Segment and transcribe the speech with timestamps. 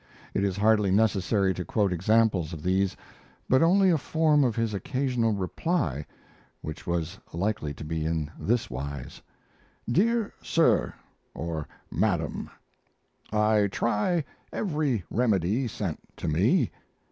[0.33, 2.97] It is hardly necessary to quote examples of these,
[3.47, 6.07] but only a form of his occasional reply,
[6.63, 9.21] which was likely to be in this wise:
[9.87, 10.95] DEAR SIR
[11.35, 12.49] [or MADAM],
[13.31, 16.71] I try every remedy sent to me.